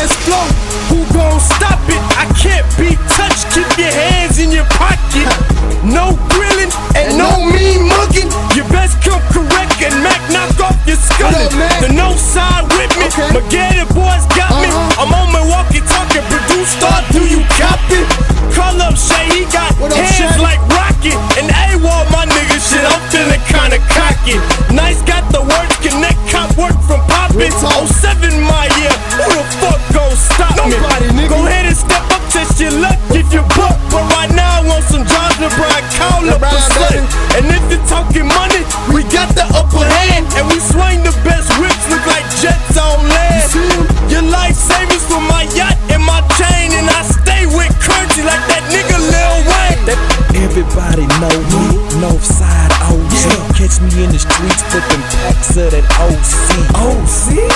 [0.00, 0.46] fast flow.
[0.88, 2.00] Who gon' stop it?
[2.16, 3.52] I can't be touched.
[3.52, 5.28] Keep your hands in your pocket.
[5.84, 6.16] No
[32.60, 33.74] your luck if you buck.
[33.88, 37.00] But right now I want some John LeBron, call up a slut.
[37.40, 40.28] And if you're talking money, we got the upper hand.
[40.36, 43.48] And we swing the best whips, look like jets on land.
[44.12, 46.76] Your life savings for my yacht and my chain.
[46.76, 49.80] And I stay with currency like that nigga Lil Wayne.
[50.36, 53.56] Everybody know me, Northside OG.
[53.56, 56.44] Catch me in the streets flipping packs of that OC.
[56.76, 57.49] OC?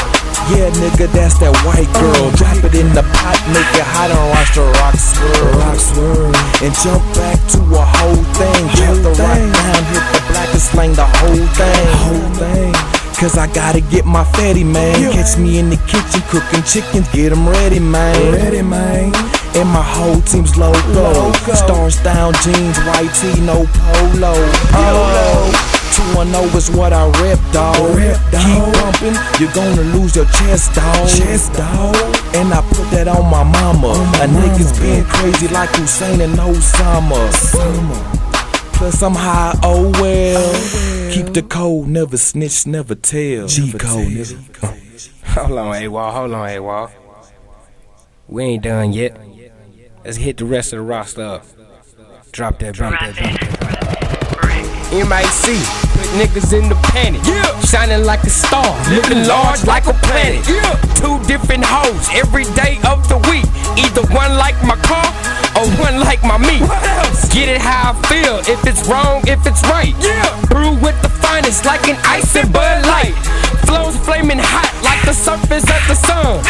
[0.53, 2.29] Yeah, nigga, that's that white girl.
[2.37, 5.57] Drop it in the pot, make it hot and watch the rock swirl.
[5.57, 6.33] Rock swirl.
[6.61, 8.63] And jump back to a whole thing.
[8.77, 11.87] Drop the rock down, hit the black and slang the whole thing.
[12.05, 12.73] Whole thing.
[13.17, 15.13] Cause I gotta get my fatty, man.
[15.13, 18.33] Catch me in the kitchen cooking chickens, get 'em ready, man.
[18.33, 19.15] Ready, man.
[19.55, 21.33] And my whole team's logo.
[21.55, 24.35] Stars down, jeans, white tee, no polo.
[24.75, 24.94] Polo.
[26.25, 27.99] 2 and 0 is what I rep, dawg.
[28.31, 31.09] Keep pumping, you're gonna lose your chest, dawg.
[31.09, 31.97] Chest, dawg.
[32.35, 33.93] And I put that on my mama.
[34.23, 37.31] a nigga's being crazy like Hussein and Osama.
[38.75, 40.43] Plus I'm high, oh well.
[40.45, 43.47] Oh, Keep the code, never snitch, never tell.
[43.47, 45.25] G code, nigga.
[45.35, 46.13] Hold on, A-Wall.
[46.13, 46.91] Hold on, A-Wall.
[48.29, 49.17] We ain't done yet.
[50.05, 51.47] Let's hit the rest of the roster up.
[52.33, 53.65] Drop that, drop that, drop that.
[54.95, 57.23] MIC, put niggas in the panic.
[57.25, 57.47] Yeah.
[57.63, 60.43] Shining like a star, living large like a planet.
[60.49, 60.75] Yeah.
[60.99, 63.47] Two different hoes every day of the week.
[63.79, 65.07] Either one like my car
[65.55, 66.63] or one like my meat.
[66.63, 67.31] What else?
[67.33, 68.43] Get it how I feel.
[68.51, 69.95] If it's wrong, if it's right.
[70.03, 70.27] Yeah.
[70.51, 73.15] Brew with the finest like an ice and Bud Light.
[73.67, 76.43] Flows flaming hot like the surface of the sun.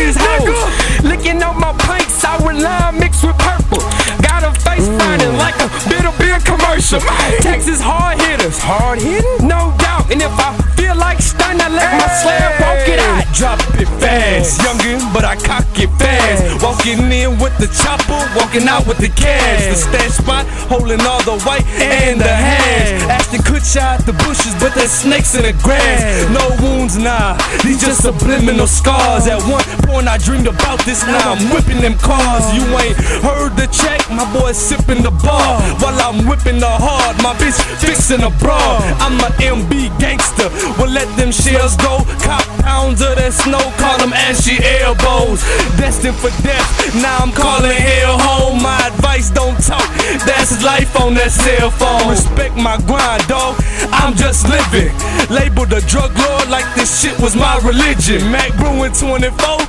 [0.00, 1.04] These hoes.
[1.04, 3.84] Licking up my pint, sour lime mixed with purple.
[4.24, 4.98] Got a face mm.
[4.98, 7.00] shining like a bitter beer commercial.
[7.44, 8.58] Texas hard hitters.
[8.58, 9.46] Hard hitting?
[9.46, 10.10] No doubt.
[10.10, 13.24] And if I feel like stunning, I let my slab walk it out.
[13.34, 16.19] Drop it fast, youngin', but I cock it fast.
[16.80, 19.68] Walking in with the chopper, walking out with the cash.
[19.68, 23.04] The stash spot, holding all the white and the hash.
[23.04, 26.24] Ashton Kutcher out the bushes, but there's snakes in the grass.
[26.32, 29.28] No wounds, nah, these just subliminal scars.
[29.28, 32.48] At one point I dreamed about this, now I'm whipping them cars.
[32.56, 33.68] You ain't heard the
[34.20, 35.60] my boy sipping the bar.
[35.80, 38.60] While I'm whipping the hard, my bitch fixing a bra.
[39.00, 42.04] I'm a MB gangster, well let them shells go.
[42.20, 45.40] Cop pounds of that snow, call them ashy elbows.
[45.80, 46.68] Destined for death,
[47.00, 48.60] now I'm calling hell home.
[48.60, 49.88] My advice, don't talk,
[50.28, 52.10] that's life on that cell phone.
[52.10, 53.56] Respect my grind, dog,
[53.88, 54.92] I'm just living.
[55.32, 58.20] Labeled a drug lord like this shit was my religion.
[58.28, 59.59] Mac Bruin 24,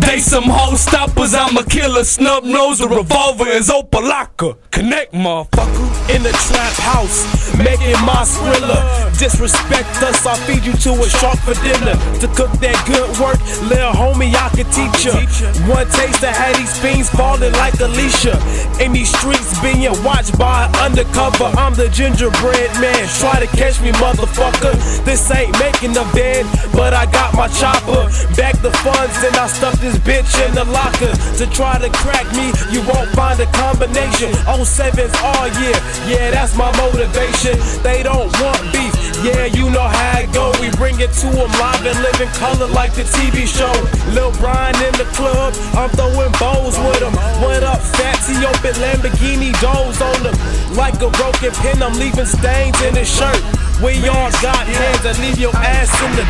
[0.00, 1.34] they some hoe stoppers.
[1.34, 4.56] I'm a killer, snub nose, a revolver is Opalaka.
[4.70, 6.14] Connect, motherfucker.
[6.14, 7.26] In the trap house,
[7.58, 8.80] making my thriller.
[9.18, 11.98] Disrespect us, I'll feed you to a shark for dinner.
[12.22, 13.36] To cook that good work,
[13.66, 15.18] little homie, I can teach ya.
[15.66, 18.38] One taste to have these fiends falling like Alicia.
[18.78, 21.50] In these streets, being watched by an undercover.
[21.58, 23.02] I'm the gingerbread man.
[23.18, 24.78] Try to catch me, motherfucker.
[25.04, 28.06] This ain't making the bed, but I got my chopper.
[28.38, 31.10] Back the funds, and I stuck this bitch in the locker.
[31.42, 34.30] To try to crack me, you won't find a combination.
[34.46, 35.74] 07's all year,
[36.06, 37.58] yeah, that's my motivation.
[37.82, 38.94] They don't want beef,
[39.26, 40.54] yeah, you know how it go.
[40.62, 43.74] We bring it to them live and live in color like the TV show.
[44.14, 47.14] Lil Brian in the club, I'm throwing bows with him.
[47.42, 48.38] What up, Fatty?
[48.46, 50.38] Open Lamborghini doors on them.
[50.78, 53.42] Like a broken pin, I'm leaving stains in his shirt.
[53.82, 56.26] We all got hands that leave your ass in the